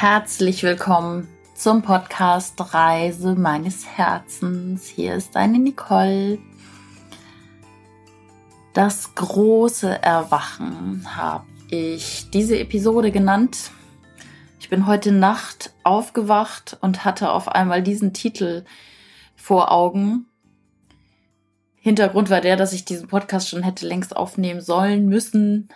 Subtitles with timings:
[0.00, 1.26] Herzlich willkommen
[1.56, 4.86] zum Podcast Reise meines Herzens.
[4.86, 6.38] Hier ist deine Nicole.
[8.74, 13.72] Das große Erwachen habe ich diese Episode genannt.
[14.60, 18.64] Ich bin heute Nacht aufgewacht und hatte auf einmal diesen Titel
[19.34, 20.26] vor Augen.
[21.74, 25.70] Hintergrund war der, dass ich diesen Podcast schon hätte längst aufnehmen sollen müssen.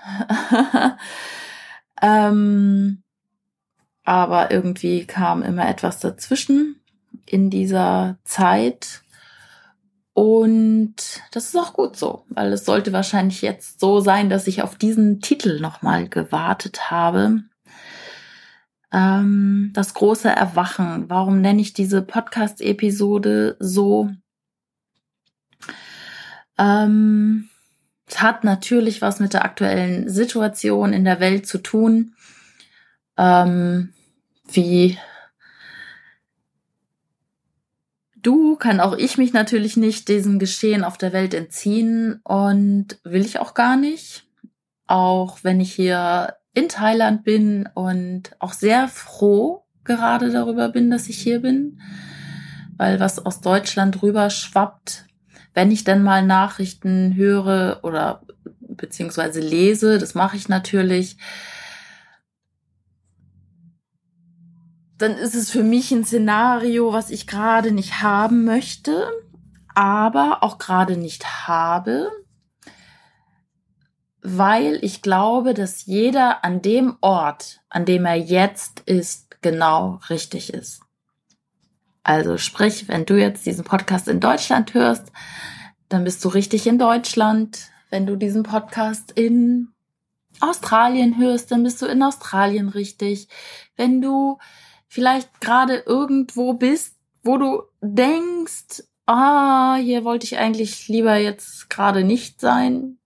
[2.00, 3.01] ähm,
[4.04, 6.80] aber irgendwie kam immer etwas dazwischen
[7.26, 9.02] in dieser Zeit.
[10.14, 10.94] Und
[11.30, 14.76] das ist auch gut so, weil es sollte wahrscheinlich jetzt so sein, dass ich auf
[14.76, 17.44] diesen Titel nochmal gewartet habe.
[18.92, 21.08] Ähm, das große Erwachen.
[21.08, 24.10] Warum nenne ich diese Podcast-Episode so?
[26.58, 27.48] Ähm,
[28.06, 32.14] es hat natürlich was mit der aktuellen Situation in der Welt zu tun
[33.22, 33.92] ähm,
[34.50, 34.98] wie
[38.16, 43.24] du kann auch ich mich natürlich nicht diesem Geschehen auf der Welt entziehen und will
[43.24, 44.24] ich auch gar nicht.
[44.86, 51.08] Auch wenn ich hier in Thailand bin und auch sehr froh gerade darüber bin, dass
[51.08, 51.80] ich hier bin,
[52.76, 55.06] weil was aus Deutschland rüber schwappt,
[55.54, 58.22] wenn ich dann mal Nachrichten höre oder
[58.60, 61.16] beziehungsweise lese, das mache ich natürlich,
[65.02, 69.10] dann ist es für mich ein Szenario, was ich gerade nicht haben möchte,
[69.74, 72.10] aber auch gerade nicht habe,
[74.22, 80.54] weil ich glaube, dass jeder an dem Ort, an dem er jetzt ist, genau richtig
[80.54, 80.82] ist.
[82.04, 85.10] Also sprich, wenn du jetzt diesen Podcast in Deutschland hörst,
[85.88, 87.70] dann bist du richtig in Deutschland.
[87.90, 89.68] Wenn du diesen Podcast in
[90.38, 93.26] Australien hörst, dann bist du in Australien richtig.
[93.76, 94.38] Wenn du
[94.92, 102.04] vielleicht gerade irgendwo bist, wo du denkst, ah, hier wollte ich eigentlich lieber jetzt gerade
[102.04, 102.98] nicht sein,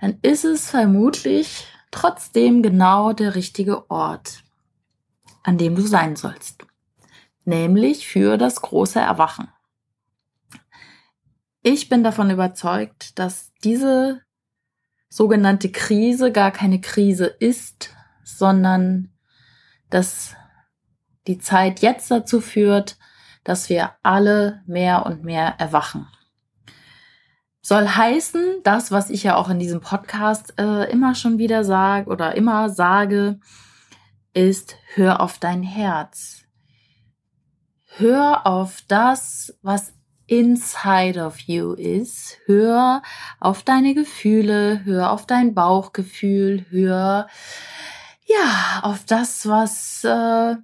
[0.00, 4.44] dann ist es vermutlich trotzdem genau der richtige Ort,
[5.42, 6.64] an dem du sein sollst.
[7.44, 9.48] Nämlich für das große Erwachen.
[11.62, 14.22] Ich bin davon überzeugt, dass diese
[15.10, 17.94] sogenannte Krise gar keine Krise ist,
[18.24, 19.12] sondern
[19.90, 20.34] dass
[21.26, 22.98] die Zeit jetzt dazu führt,
[23.44, 26.08] dass wir alle mehr und mehr erwachen.
[27.60, 32.10] Soll heißen, das, was ich ja auch in diesem Podcast äh, immer schon wieder sage
[32.10, 33.38] oder immer sage,
[34.34, 36.44] ist, hör auf dein Herz.
[37.96, 39.92] Hör auf das, was
[40.26, 42.38] inside of you ist.
[42.46, 43.02] Hör
[43.38, 47.28] auf deine Gefühle, hör auf dein Bauchgefühl, hör
[48.26, 50.56] ja auf das, was äh,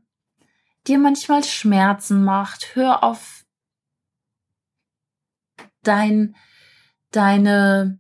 [0.89, 2.75] dir manchmal Schmerzen macht.
[2.75, 3.45] Hör auf
[5.83, 6.35] dein,
[7.11, 7.99] deine,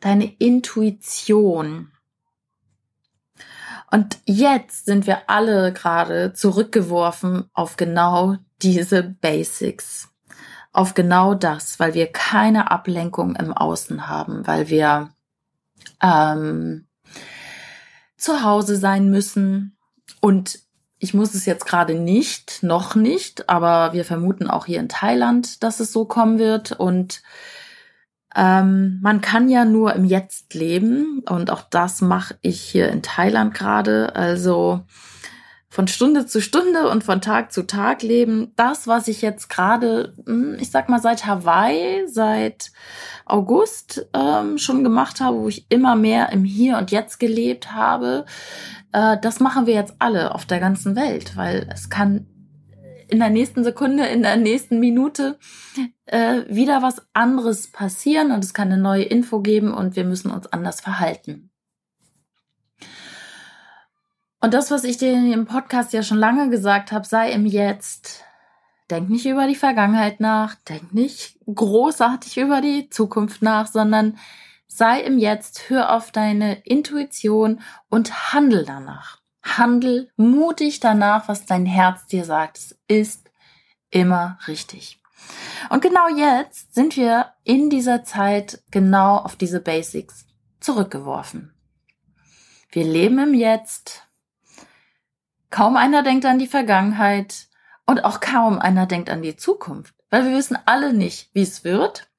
[0.00, 1.92] deine Intuition.
[3.90, 10.08] Und jetzt sind wir alle gerade zurückgeworfen auf genau diese Basics.
[10.72, 15.10] Auf genau das, weil wir keine Ablenkung im Außen haben, weil wir
[16.02, 16.86] ähm,
[18.16, 19.75] zu Hause sein müssen,
[20.20, 20.60] und
[20.98, 25.62] ich muss es jetzt gerade nicht, noch nicht, aber wir vermuten auch hier in Thailand,
[25.62, 26.72] dass es so kommen wird.
[26.72, 27.22] Und
[28.34, 31.22] ähm, man kann ja nur im Jetzt leben.
[31.28, 34.16] Und auch das mache ich hier in Thailand gerade.
[34.16, 34.84] Also
[35.76, 38.50] von Stunde zu Stunde und von Tag zu Tag leben.
[38.56, 42.72] Das, was ich jetzt gerade, hm, ich sag mal, seit Hawaii, seit
[43.26, 48.24] August ähm, schon gemacht habe, wo ich immer mehr im Hier und Jetzt gelebt habe,
[48.92, 52.26] äh, das machen wir jetzt alle auf der ganzen Welt, weil es kann
[53.08, 55.38] in der nächsten Sekunde, in der nächsten Minute
[56.06, 60.30] äh, wieder was anderes passieren und es kann eine neue Info geben und wir müssen
[60.30, 61.50] uns anders verhalten.
[64.40, 68.24] Und das, was ich dir im Podcast ja schon lange gesagt habe, sei im Jetzt.
[68.90, 74.16] Denk nicht über die Vergangenheit nach, denk nicht großartig über die Zukunft nach, sondern
[74.78, 79.22] Sei im Jetzt, hör auf deine Intuition und handel danach.
[79.42, 82.58] Handel mutig danach, was dein Herz dir sagt.
[82.58, 83.30] Es ist
[83.88, 85.00] immer richtig.
[85.70, 90.26] Und genau jetzt sind wir in dieser Zeit genau auf diese Basics
[90.60, 91.54] zurückgeworfen.
[92.70, 94.05] Wir leben im Jetzt.
[95.56, 97.46] Kaum einer denkt an die Vergangenheit
[97.86, 101.64] und auch kaum einer denkt an die Zukunft, weil wir wissen alle nicht, wie es
[101.64, 102.10] wird,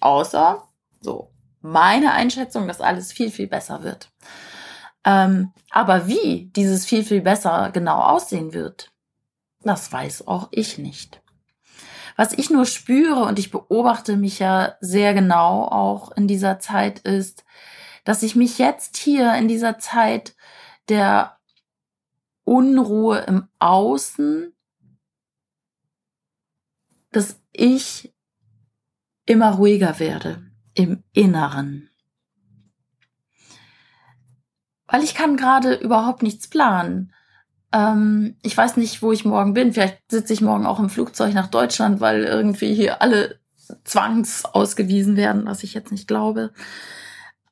[0.00, 0.66] außer
[1.00, 4.10] so meine Einschätzung, dass alles viel, viel besser wird.
[5.04, 8.90] Ähm, aber wie dieses viel, viel besser genau aussehen wird,
[9.62, 11.22] das weiß auch ich nicht.
[12.16, 16.98] Was ich nur spüre und ich beobachte mich ja sehr genau auch in dieser Zeit
[16.98, 17.44] ist,
[18.02, 20.34] dass ich mich jetzt hier in dieser Zeit
[20.88, 21.36] der
[22.50, 24.52] Unruhe im Außen,
[27.12, 28.12] dass ich
[29.24, 31.90] immer ruhiger werde im Inneren.
[34.88, 37.14] Weil ich kann gerade überhaupt nichts planen.
[37.70, 39.72] Ähm, ich weiß nicht, wo ich morgen bin.
[39.72, 43.38] Vielleicht sitze ich morgen auch im Flugzeug nach Deutschland, weil irgendwie hier alle
[43.84, 46.52] zwangsausgewiesen werden, was ich jetzt nicht glaube.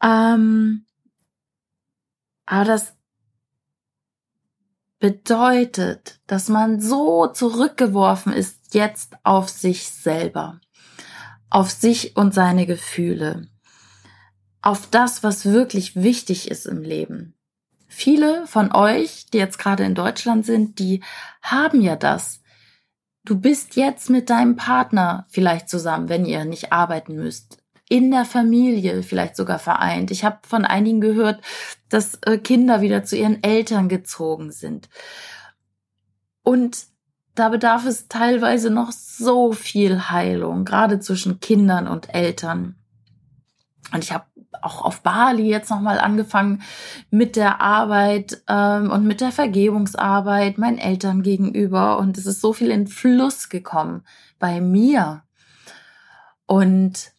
[0.02, 0.86] Ähm,
[2.46, 2.97] aber das
[4.98, 10.60] bedeutet, dass man so zurückgeworfen ist jetzt auf sich selber,
[11.50, 13.48] auf sich und seine Gefühle,
[14.60, 17.34] auf das, was wirklich wichtig ist im Leben.
[17.86, 21.02] Viele von euch, die jetzt gerade in Deutschland sind, die
[21.42, 22.42] haben ja das.
[23.24, 27.58] Du bist jetzt mit deinem Partner vielleicht zusammen, wenn ihr nicht arbeiten müsst.
[27.88, 30.10] In der Familie vielleicht sogar vereint.
[30.10, 31.40] Ich habe von einigen gehört,
[31.88, 34.88] dass äh, Kinder wieder zu ihren Eltern gezogen sind.
[36.42, 36.86] Und
[37.34, 42.76] da bedarf es teilweise noch so viel Heilung, gerade zwischen Kindern und Eltern.
[43.92, 44.24] Und ich habe
[44.60, 46.62] auch auf Bali jetzt nochmal angefangen
[47.10, 51.98] mit der Arbeit ähm, und mit der Vergebungsarbeit meinen Eltern gegenüber.
[51.98, 54.04] Und es ist so viel in Fluss gekommen
[54.38, 55.22] bei mir.
[56.46, 57.12] Und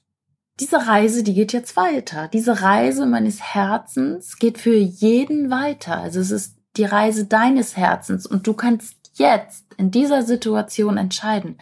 [0.59, 2.27] diese Reise, die geht jetzt weiter.
[2.27, 5.97] Diese Reise meines Herzens geht für jeden weiter.
[5.97, 11.57] Also es ist die Reise deines Herzens und du kannst jetzt in dieser Situation entscheiden,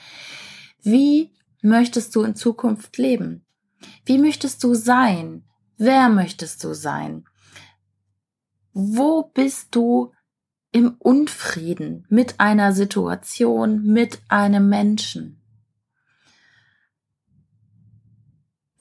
[0.81, 3.45] wie möchtest du in Zukunft leben?
[4.05, 5.43] Wie möchtest du sein?
[5.77, 7.25] Wer möchtest du sein?
[8.73, 10.13] Wo bist du
[10.71, 15.41] im Unfrieden mit einer Situation, mit einem Menschen?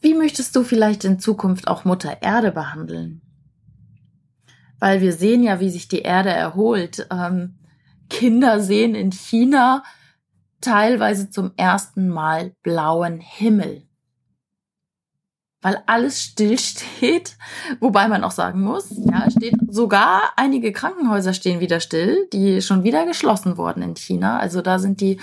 [0.07, 3.23] Wie möchtest du vielleicht in Zukunft auch Mutter Erde behandeln?
[4.79, 7.09] Weil wir sehen ja, wie sich die Erde erholt.
[7.11, 7.59] Ähm,
[8.09, 9.83] Kinder sehen in China
[10.61, 13.83] teilweise zum ersten Mal blauen Himmel
[15.61, 17.37] weil alles stillsteht,
[17.81, 22.85] wobei man auch sagen muss, ja, steht sogar einige Krankenhäuser stehen wieder still, die schon
[22.85, 24.39] wieder geschlossen wurden in China.
[24.39, 25.19] Also da sind die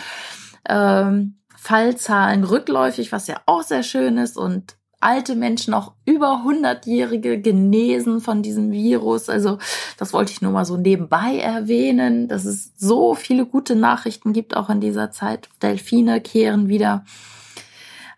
[0.68, 7.40] ähm, Fallzahlen rückläufig, was ja auch sehr schön ist und alte Menschen, auch über 100-Jährige
[7.40, 9.30] genesen von diesem Virus.
[9.30, 9.60] Also
[9.98, 14.58] das wollte ich nur mal so nebenbei erwähnen, dass es so viele gute Nachrichten gibt,
[14.58, 15.48] auch in dieser Zeit.
[15.62, 17.06] Delfine kehren wieder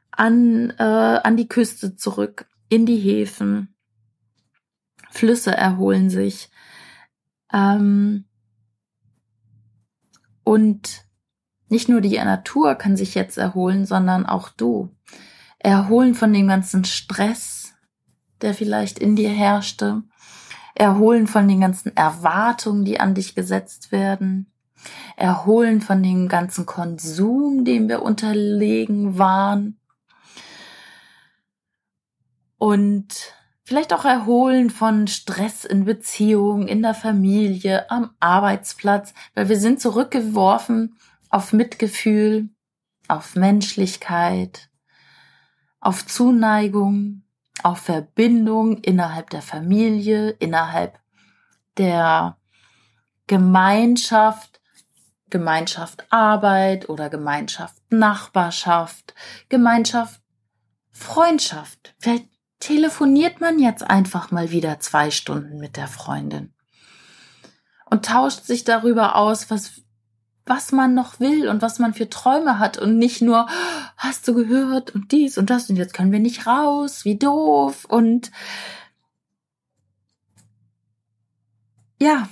[0.10, 3.76] an, äh, an die Küste zurück, in die Häfen.
[5.12, 6.50] Flüsse erholen sich.
[7.54, 8.26] Ähm,
[10.44, 11.05] und
[11.68, 14.90] nicht nur die Natur kann sich jetzt erholen, sondern auch du.
[15.60, 17.74] Erholen von dem ganzen Stress,
[18.42, 20.04] der vielleicht in dir herrschte.
[20.76, 24.52] Erholen von den ganzen Erwartungen, die an dich gesetzt werden.
[25.16, 29.80] Erholen von dem ganzen Konsum, dem wir unterlegen waren
[32.58, 39.60] und vielleicht auch erholen von Stress in Beziehungen, in der Familie, am Arbeitsplatz, weil wir
[39.60, 40.98] sind zurückgeworfen
[41.36, 42.48] auf Mitgefühl,
[43.10, 44.70] auf Menschlichkeit,
[45.82, 47.24] auf Zuneigung,
[47.62, 50.98] auf Verbindung innerhalb der Familie, innerhalb
[51.78, 52.38] der
[53.28, 54.62] Gemeinschaft,
[55.30, 59.14] Gemeinschaft Arbeit oder Gemeinschaft Nachbarschaft,
[59.50, 60.22] Gemeinschaft
[60.94, 61.96] Freundschaft.
[62.00, 66.54] Vielleicht telefoniert man jetzt einfach mal wieder zwei Stunden mit der Freundin
[67.92, 69.82] und tauscht sich darüber aus, was,
[70.46, 73.48] was man noch will und was man für Träume hat und nicht nur,
[73.98, 77.86] hast du gehört und dies und das und jetzt können wir nicht raus, wie doof
[77.86, 78.32] und
[82.00, 82.30] ja,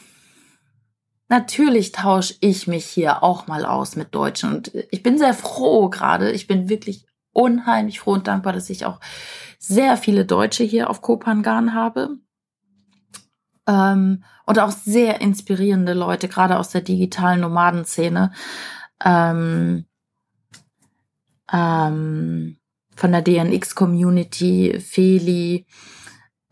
[1.29, 5.89] natürlich tausche ich mich hier auch mal aus mit Deutschen und ich bin sehr froh
[5.89, 8.99] gerade, ich bin wirklich unheimlich froh und dankbar, dass ich auch
[9.57, 12.17] sehr viele Deutsche hier auf Kopangan habe.
[13.67, 18.31] Ähm, und auch sehr inspirierende Leute, gerade aus der digitalen Nomadenszene.
[19.03, 19.85] Ähm,
[21.51, 22.57] ähm,
[22.95, 25.65] von der DNX-Community, Feli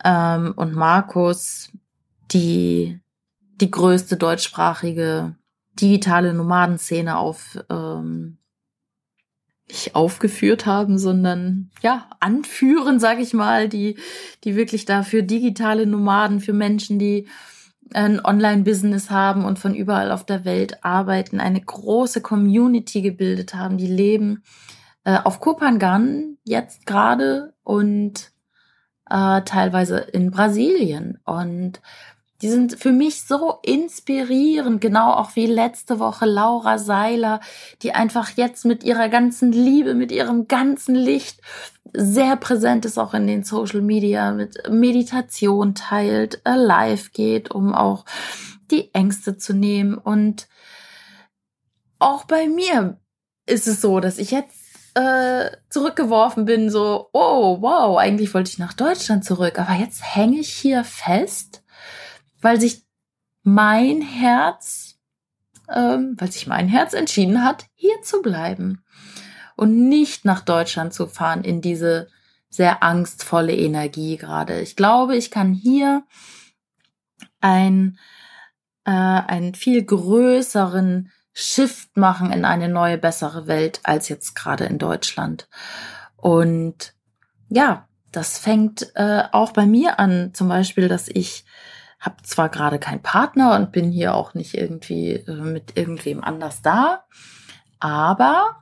[0.03, 1.71] ähm, und Markus,
[2.31, 2.99] die
[3.61, 5.35] die größte deutschsprachige
[5.79, 8.37] digitale Nomadenszene auf ähm,
[9.71, 13.97] nicht aufgeführt haben, sondern ja, anführen, sage ich mal, die,
[14.43, 17.27] die wirklich da für digitale Nomaden, für Menschen, die
[17.93, 23.77] ein Online-Business haben und von überall auf der Welt arbeiten, eine große Community gebildet haben,
[23.77, 24.43] die leben
[25.03, 28.31] äh, auf Kopangan jetzt gerade und
[29.09, 31.19] äh, teilweise in Brasilien.
[31.25, 31.81] Und
[32.41, 37.39] die sind für mich so inspirierend, genau auch wie letzte Woche Laura Seiler,
[37.81, 41.39] die einfach jetzt mit ihrer ganzen Liebe, mit ihrem ganzen Licht
[41.93, 47.73] sehr präsent ist auch in den Social Media, mit Meditation teilt, äh, live geht, um
[47.73, 48.05] auch
[48.69, 49.95] die Ängste zu nehmen.
[49.95, 50.47] Und
[51.99, 52.97] auch bei mir
[53.45, 54.55] ist es so, dass ich jetzt
[54.93, 60.39] äh, zurückgeworfen bin, so, oh, wow, eigentlich wollte ich nach Deutschland zurück, aber jetzt hänge
[60.39, 61.60] ich hier fest,
[62.41, 62.83] weil sich
[63.43, 64.99] mein Herz,
[65.69, 68.83] ähm, weil sich mein Herz entschieden hat, hier zu bleiben
[69.55, 72.07] und nicht nach Deutschland zu fahren in diese
[72.49, 74.59] sehr angstvolle Energie gerade.
[74.59, 76.03] Ich glaube, ich kann hier
[77.39, 77.97] ein,
[78.85, 84.77] äh, einen viel größeren Shift machen in eine neue, bessere Welt als jetzt gerade in
[84.77, 85.47] Deutschland.
[86.17, 86.93] Und
[87.47, 91.45] ja, das fängt äh, auch bei mir an, zum Beispiel, dass ich
[92.01, 96.61] habe zwar gerade keinen Partner und bin hier auch nicht irgendwie äh, mit irgendwem anders
[96.61, 97.05] da,
[97.79, 98.57] aber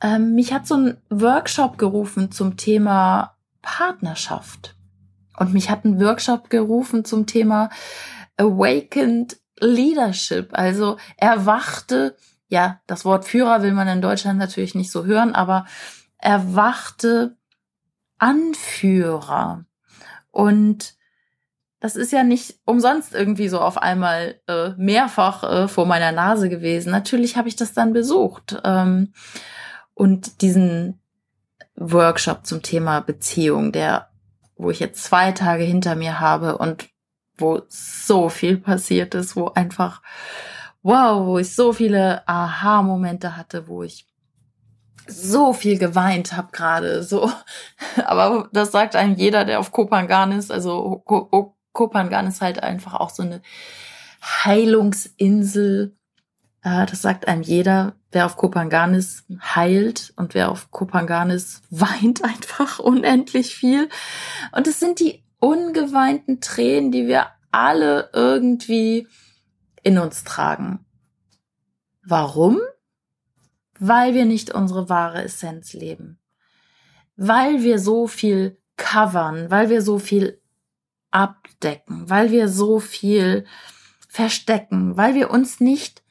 [0.00, 4.76] ähm, mich hat so ein Workshop gerufen zum Thema Partnerschaft.
[5.38, 7.70] Und mich hat ein Workshop gerufen zum Thema
[8.36, 12.16] Awakened Leadership, also erwachte,
[12.48, 15.66] ja, das Wort Führer will man in Deutschland natürlich nicht so hören, aber
[16.18, 17.36] erwachte
[18.18, 19.64] Anführer.
[20.30, 20.95] Und
[21.80, 26.48] das ist ja nicht umsonst irgendwie so auf einmal äh, mehrfach äh, vor meiner Nase
[26.48, 26.90] gewesen.
[26.90, 28.60] Natürlich habe ich das dann besucht.
[28.64, 29.12] Ähm,
[29.94, 31.00] und diesen
[31.76, 34.08] Workshop zum Thema Beziehung, der,
[34.56, 36.88] wo ich jetzt zwei Tage hinter mir habe und
[37.38, 40.02] wo so viel passiert ist, wo einfach,
[40.82, 44.06] wow, wo ich so viele Aha-Momente hatte, wo ich
[45.06, 47.30] so viel geweint habe gerade, so.
[48.06, 50.50] Aber das sagt einem jeder, der auf Kopangan ist.
[50.50, 51.02] Also
[51.76, 53.42] Kopangan ist halt einfach auch so eine
[54.22, 55.94] Heilungsinsel.
[56.62, 61.62] Äh, das sagt einem jeder, wer auf Kopangan ist, heilt und wer auf Kopangan ist,
[61.70, 63.90] weint einfach unendlich viel.
[64.52, 69.06] Und es sind die ungeweinten Tränen, die wir alle irgendwie
[69.82, 70.84] in uns tragen.
[72.02, 72.58] Warum?
[73.78, 76.18] Weil wir nicht unsere wahre Essenz leben.
[77.16, 80.40] Weil wir so viel covern, weil wir so viel
[81.10, 83.46] abdecken, weil wir so viel
[84.08, 86.02] verstecken, weil wir uns nicht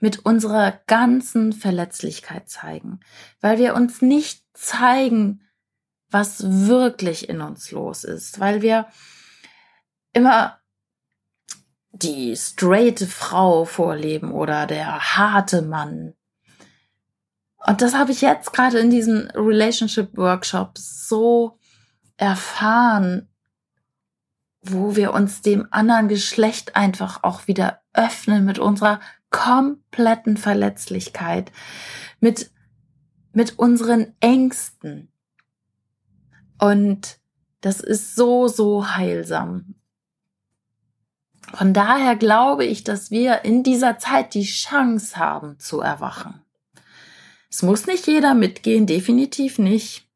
[0.00, 3.00] mit unserer ganzen Verletzlichkeit zeigen,
[3.40, 5.42] weil wir uns nicht zeigen,
[6.10, 8.86] was wirklich in uns los ist, weil wir
[10.12, 10.58] immer
[11.92, 16.14] die straighte Frau vorleben oder der harte Mann.
[17.66, 21.58] Und das habe ich jetzt gerade in diesem Relationship Workshop so
[22.20, 23.28] erfahren,
[24.62, 29.00] wo wir uns dem anderen Geschlecht einfach auch wieder öffnen mit unserer
[29.30, 31.50] kompletten Verletzlichkeit,
[32.20, 32.50] mit,
[33.32, 35.10] mit unseren Ängsten.
[36.58, 37.18] Und
[37.62, 39.76] das ist so, so heilsam.
[41.54, 46.42] Von daher glaube ich, dass wir in dieser Zeit die Chance haben zu erwachen.
[47.48, 50.09] Es muss nicht jeder mitgehen, definitiv nicht.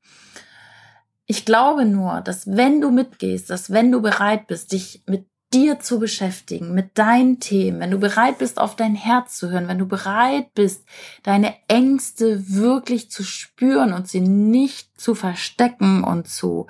[1.27, 5.79] Ich glaube nur, dass wenn du mitgehst, dass wenn du bereit bist, dich mit dir
[5.79, 9.79] zu beschäftigen, mit deinen Themen, wenn du bereit bist, auf dein Herz zu hören, wenn
[9.79, 10.85] du bereit bist,
[11.23, 16.67] deine Ängste wirklich zu spüren und sie nicht zu verstecken und zu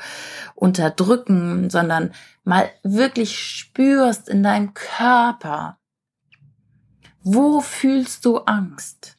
[0.54, 2.12] unterdrücken, sondern
[2.44, 5.78] mal wirklich spürst in deinem Körper,
[7.22, 9.16] wo fühlst du Angst?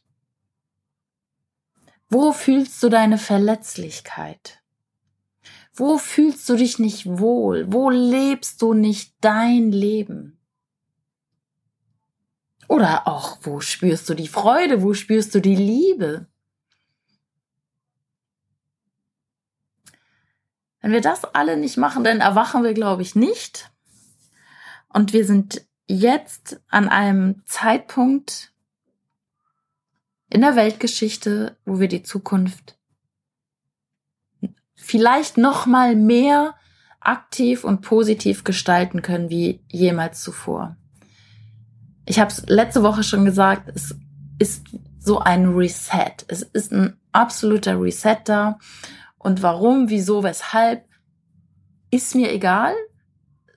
[2.08, 4.62] Wo fühlst du deine Verletzlichkeit?
[5.76, 7.72] Wo fühlst du dich nicht wohl?
[7.72, 10.40] Wo lebst du nicht dein Leben?
[12.70, 14.82] Oder auch, wo spürst du die Freude?
[14.82, 16.28] Wo spürst du die Liebe?
[20.80, 23.70] Wenn wir das alle nicht machen, dann erwachen wir, glaube ich, nicht.
[24.88, 28.54] Und wir sind jetzt an einem Zeitpunkt
[30.30, 32.78] in der Weltgeschichte, wo wir die Zukunft
[34.76, 36.56] vielleicht noch mal mehr
[37.00, 40.76] aktiv und positiv gestalten können wie jemals zuvor.
[42.06, 43.96] Ich habe es letzte Woche schon gesagt, es
[44.40, 44.66] ist
[45.00, 46.14] so ein Reset.
[46.28, 48.60] Es ist ein absoluter Reset da.
[49.18, 50.86] Und warum, wieso, weshalb,
[51.92, 52.74] ist mir egal.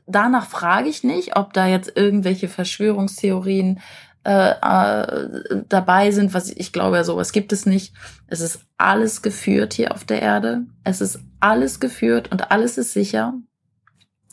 [0.06, 3.80] danach frage ich nicht, ob da jetzt irgendwelche Verschwörungstheorien
[4.28, 7.94] äh, äh, dabei sind, was ich glaube, ja, sowas gibt es nicht.
[8.26, 10.66] Es ist alles geführt hier auf der Erde.
[10.84, 13.32] Es ist alles geführt und alles ist sicher.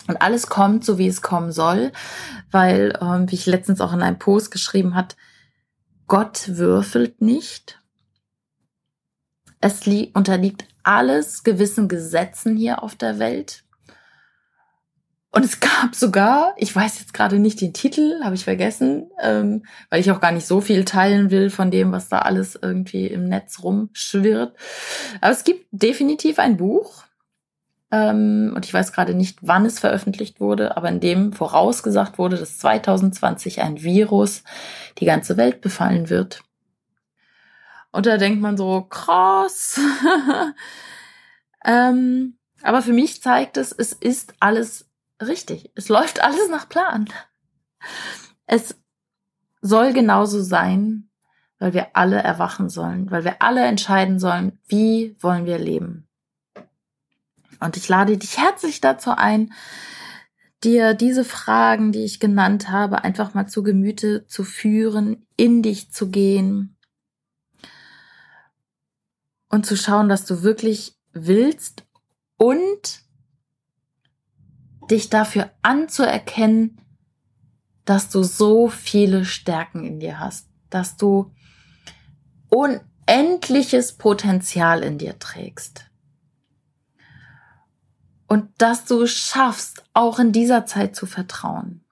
[0.07, 1.93] Und alles kommt so, wie es kommen soll,
[2.51, 5.15] weil, ähm, wie ich letztens auch in einem Post geschrieben hat,
[6.07, 7.81] Gott würfelt nicht.
[9.61, 13.63] Es unterliegt alles gewissen Gesetzen hier auf der Welt.
[15.35, 19.65] Und es gab sogar, ich weiß jetzt gerade nicht den Titel, habe ich vergessen, ähm,
[19.89, 23.07] weil ich auch gar nicht so viel teilen will von dem, was da alles irgendwie
[23.07, 24.55] im Netz rumschwirrt.
[25.19, 27.03] Aber es gibt definitiv ein Buch.
[27.91, 32.37] Ähm, und ich weiß gerade nicht, wann es veröffentlicht wurde, aber in dem vorausgesagt wurde,
[32.37, 34.41] dass 2020 ein Virus
[34.99, 36.43] die ganze Welt befallen wird.
[37.91, 39.81] Und da denkt man so, krass.
[41.65, 44.85] ähm, aber für mich zeigt es, es ist alles
[45.21, 45.71] richtig.
[45.75, 47.09] Es läuft alles nach Plan.
[48.45, 48.75] Es
[49.61, 51.09] soll genauso sein,
[51.59, 56.07] weil wir alle erwachen sollen, weil wir alle entscheiden sollen, wie wollen wir leben.
[57.59, 59.53] Und ich lade dich herzlich dazu ein,
[60.63, 65.91] dir diese Fragen, die ich genannt habe, einfach mal zu Gemüte zu führen, in dich
[65.91, 66.77] zu gehen
[69.49, 71.85] und zu schauen, dass du wirklich willst
[72.37, 73.04] und
[74.89, 76.81] dich dafür anzuerkennen,
[77.85, 81.31] dass du so viele Stärken in dir hast, dass du
[82.49, 85.89] unendliches Potenzial in dir trägst.
[88.27, 91.84] Und dass du schaffst, auch in dieser Zeit zu vertrauen.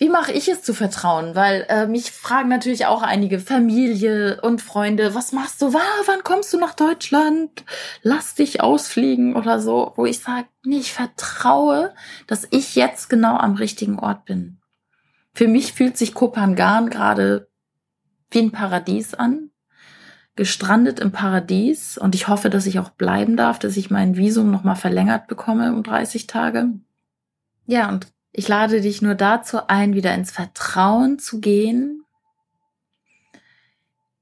[0.00, 1.34] Wie mache ich es zu vertrauen?
[1.34, 5.72] Weil äh, mich fragen natürlich auch einige Familie und Freunde, was machst du?
[5.72, 7.64] Wow, wann kommst du nach Deutschland?
[8.02, 9.92] Lass dich ausfliegen oder so.
[9.96, 11.92] Wo ich sage, nee, ich vertraue,
[12.28, 14.60] dass ich jetzt genau am richtigen Ort bin.
[15.34, 17.48] Für mich fühlt sich Kopangan gerade
[18.30, 19.50] wie ein Paradies an.
[20.36, 21.98] Gestrandet im Paradies.
[21.98, 25.72] Und ich hoffe, dass ich auch bleiben darf, dass ich mein Visum nochmal verlängert bekomme
[25.72, 26.68] um 30 Tage.
[27.66, 28.06] Ja, und
[28.38, 32.04] ich lade dich nur dazu ein, wieder ins Vertrauen zu gehen.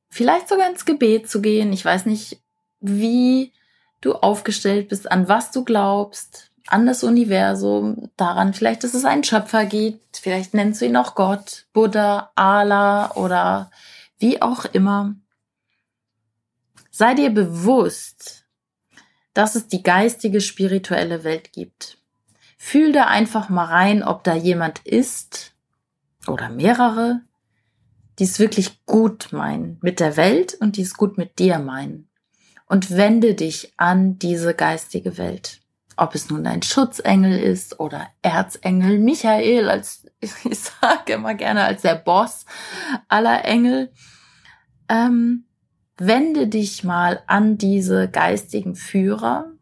[0.08, 1.70] Vielleicht sogar ins Gebet zu gehen.
[1.74, 2.40] Ich weiß nicht,
[2.80, 3.52] wie
[4.00, 9.22] du aufgestellt bist, an was du glaubst, an das Universum, daran vielleicht, dass es einen
[9.22, 10.16] Schöpfer gibt.
[10.16, 13.70] Vielleicht nennst du ihn auch Gott, Buddha, Allah oder
[14.18, 15.14] wie auch immer.
[16.90, 18.46] Sei dir bewusst,
[19.34, 21.98] dass es die geistige, spirituelle Welt gibt.
[22.56, 25.54] Fühl da einfach mal rein, ob da jemand ist
[26.26, 27.20] oder mehrere,
[28.18, 32.08] die es wirklich gut meinen mit der Welt und die es gut mit dir meinen.
[32.66, 35.60] Und wende dich an diese geistige Welt.
[35.96, 41.82] Ob es nun dein Schutzengel ist oder Erzengel Michael, als ich sage immer gerne als
[41.82, 42.44] der Boss
[43.08, 43.92] aller Engel.
[44.88, 45.44] Ähm,
[45.96, 49.55] wende dich mal an diese geistigen Führer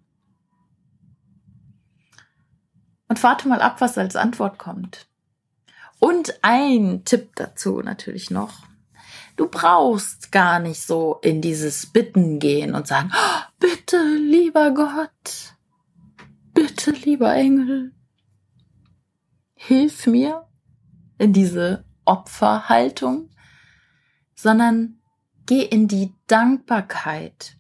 [3.09, 5.07] und warte mal ab, was als Antwort kommt.
[5.99, 8.63] Und ein Tipp dazu natürlich noch.
[9.37, 15.55] Du brauchst gar nicht so in dieses Bitten gehen und sagen, oh, bitte, lieber Gott,
[16.53, 17.93] bitte, lieber Engel,
[19.55, 20.47] hilf mir
[21.19, 23.31] in diese Opferhaltung,
[24.35, 25.01] sondern
[25.47, 27.57] geh in die Dankbarkeit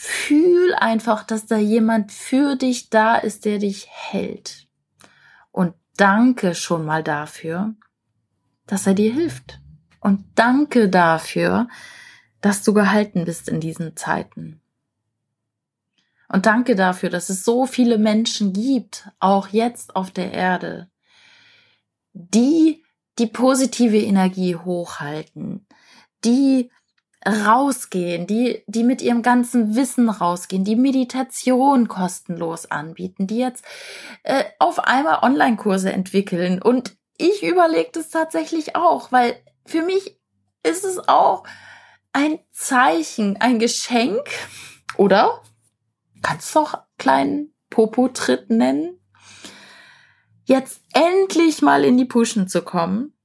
[0.00, 4.68] Fühl einfach, dass da jemand für dich da ist, der dich hält.
[5.50, 7.74] Und danke schon mal dafür,
[8.66, 9.60] dass er dir hilft.
[9.98, 11.66] Und danke dafür,
[12.40, 14.60] dass du gehalten bist in diesen Zeiten.
[16.28, 20.88] Und danke dafür, dass es so viele Menschen gibt, auch jetzt auf der Erde,
[22.12, 22.84] die
[23.18, 25.66] die positive Energie hochhalten,
[26.24, 26.70] die
[27.26, 33.64] rausgehen, die, die mit ihrem ganzen Wissen rausgehen, die Meditation kostenlos anbieten, die jetzt
[34.22, 36.62] äh, auf einmal Online-Kurse entwickeln.
[36.62, 40.18] Und ich überlege das tatsächlich auch, weil für mich
[40.62, 41.44] ist es auch
[42.12, 44.28] ein Zeichen, ein Geschenk,
[44.96, 45.42] oder?
[46.22, 49.00] Kannst du auch kleinen Popo-Tritt nennen?
[50.44, 53.17] Jetzt endlich mal in die Pushen zu kommen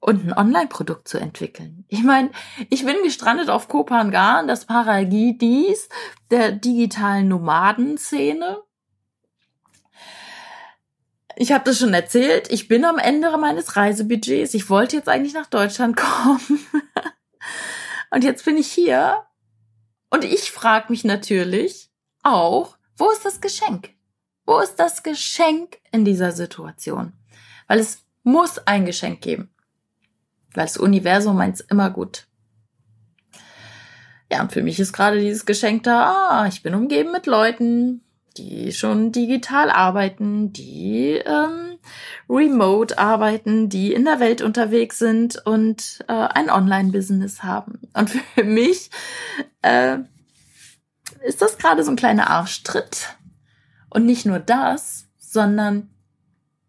[0.00, 1.84] und ein Online-Produkt zu entwickeln.
[1.88, 2.30] Ich meine,
[2.70, 5.88] ich bin gestrandet auf Kopangan, das Paradies
[6.30, 8.62] der digitalen Nomadenszene.
[11.36, 14.54] Ich habe das schon erzählt, ich bin am Ende meines Reisebudgets.
[14.54, 16.66] Ich wollte jetzt eigentlich nach Deutschland kommen.
[18.10, 19.24] und jetzt bin ich hier.
[20.10, 21.90] Und ich frage mich natürlich,
[22.22, 23.90] auch, wo ist das Geschenk?
[24.44, 27.12] Wo ist das Geschenk in dieser Situation?
[27.68, 29.54] Weil es muss ein Geschenk geben.
[30.54, 32.26] Weil das Universum meint es immer gut.
[34.30, 38.02] Ja, und für mich ist gerade dieses Geschenk da, ah, ich bin umgeben mit Leuten,
[38.36, 41.78] die schon digital arbeiten, die ähm,
[42.28, 47.80] remote arbeiten, die in der Welt unterwegs sind und äh, ein Online-Business haben.
[47.92, 48.90] Und für mich
[49.62, 49.98] äh,
[51.24, 53.16] ist das gerade so ein kleiner Arschtritt.
[53.90, 55.90] Und nicht nur das, sondern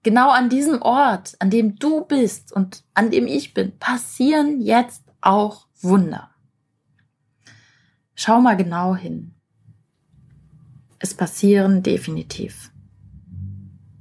[0.04, 5.04] genau an diesem Ort, an dem du bist und an dem ich bin, passieren jetzt
[5.22, 6.30] auch Wunder.
[8.16, 9.34] Schau mal genau hin.
[11.00, 12.72] Es passieren definitiv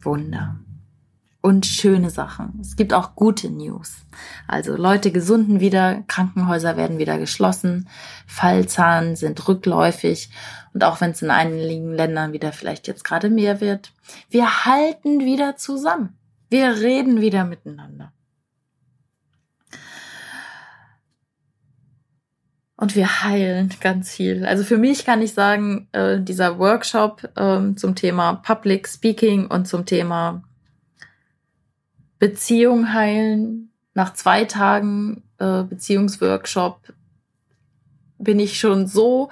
[0.03, 0.61] Wunder
[1.43, 2.59] und schöne Sachen.
[2.61, 4.05] Es gibt auch gute News.
[4.47, 7.89] Also Leute gesunden wieder, Krankenhäuser werden wieder geschlossen,
[8.27, 10.31] Fallzahlen sind rückläufig
[10.75, 13.93] und auch wenn es in einigen Ländern wieder vielleicht jetzt gerade mehr wird,
[14.29, 16.17] wir halten wieder zusammen.
[16.49, 18.13] Wir reden wieder miteinander.
[22.81, 24.47] und wir heilen ganz viel.
[24.47, 29.69] Also für mich kann ich sagen, äh, dieser Workshop äh, zum Thema Public Speaking und
[29.69, 30.43] zum Thema
[32.21, 36.93] Beziehung heilen, nach zwei Tagen äh, Beziehungsworkshop
[38.19, 39.31] bin ich schon so,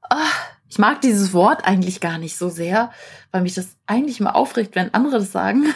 [0.00, 2.90] ach, ich mag dieses Wort eigentlich gar nicht so sehr,
[3.30, 5.66] weil mich das eigentlich immer aufregt, wenn andere das sagen.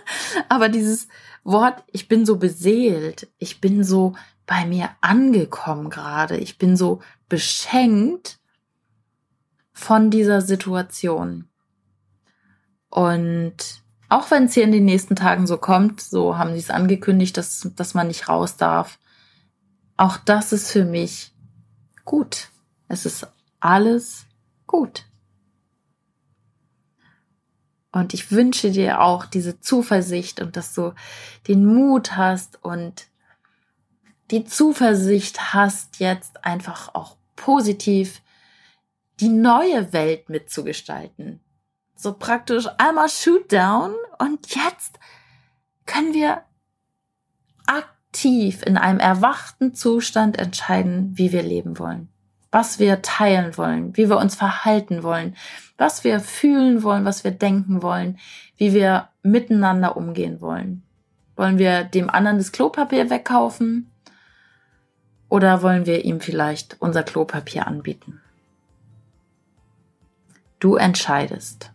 [0.48, 1.08] Aber dieses
[1.44, 4.14] Wort, ich bin so beseelt, ich bin so
[4.46, 6.38] bei mir angekommen gerade.
[6.38, 8.38] Ich bin so beschenkt
[9.72, 11.48] von dieser Situation.
[12.88, 16.70] Und auch wenn es hier in den nächsten Tagen so kommt, so haben sie es
[16.70, 18.98] angekündigt, dass, dass man nicht raus darf.
[19.96, 21.32] Auch das ist für mich
[22.04, 22.48] gut.
[22.88, 23.26] Es ist
[23.60, 24.26] alles
[24.66, 25.04] gut.
[27.92, 30.92] Und ich wünsche dir auch diese Zuversicht und dass du
[31.48, 33.06] den Mut hast und
[34.30, 38.20] die Zuversicht hast, jetzt einfach auch positiv
[39.20, 41.40] die neue Welt mitzugestalten.
[41.96, 44.98] So praktisch einmal shoot down und jetzt
[45.86, 46.42] können wir
[47.66, 52.08] aktiv in einem erwachten Zustand entscheiden, wie wir leben wollen,
[52.52, 55.36] was wir teilen wollen, wie wir uns verhalten wollen,
[55.78, 58.18] was wir fühlen wollen, was wir denken wollen,
[58.58, 60.82] wie wir miteinander umgehen wollen.
[61.34, 63.90] Wollen wir dem anderen das Klopapier wegkaufen
[65.28, 68.20] oder wollen wir ihm vielleicht unser Klopapier anbieten?
[70.58, 71.70] Du entscheidest.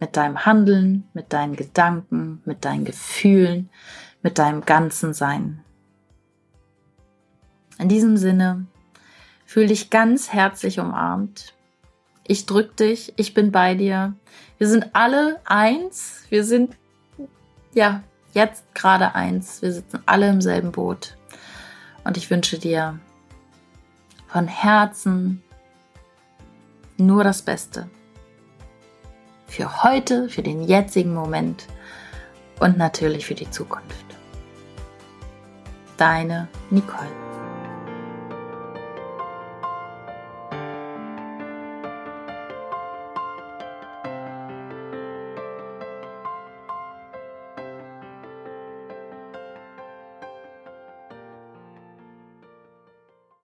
[0.00, 3.70] Mit deinem Handeln, mit deinen Gedanken, mit deinen Gefühlen,
[4.22, 5.62] mit deinem ganzen Sein.
[7.78, 8.66] In diesem Sinne,
[9.46, 11.54] fühl dich ganz herzlich umarmt.
[12.26, 14.14] Ich drück dich, ich bin bei dir.
[14.58, 16.22] Wir sind alle eins.
[16.30, 16.76] Wir sind,
[17.74, 18.02] ja,
[18.32, 19.62] jetzt gerade eins.
[19.62, 21.16] Wir sitzen alle im selben Boot.
[22.04, 22.98] Und ich wünsche dir
[24.28, 25.42] von Herzen
[26.96, 27.88] nur das Beste.
[29.54, 31.68] Für heute, für den jetzigen Moment
[32.58, 34.04] und natürlich für die Zukunft.
[35.96, 37.23] Deine Nicole.